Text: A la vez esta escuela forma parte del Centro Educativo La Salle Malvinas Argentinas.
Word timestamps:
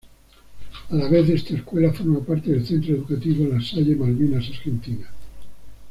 A 0.89 0.95
la 0.95 1.07
vez 1.07 1.29
esta 1.29 1.53
escuela 1.53 1.93
forma 1.93 2.21
parte 2.21 2.49
del 2.49 2.65
Centro 2.65 2.95
Educativo 2.95 3.45
La 3.47 3.61
Salle 3.61 3.95
Malvinas 3.95 4.47
Argentinas. 4.49 5.11